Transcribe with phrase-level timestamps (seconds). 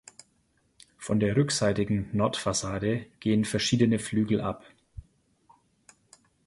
[0.97, 4.65] Von der rückseitigen Nordfassade gehen verschiedene Flügel ab.